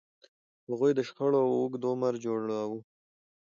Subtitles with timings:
[0.69, 2.79] هغوی د شخړو اوږد عمر جوړاوه.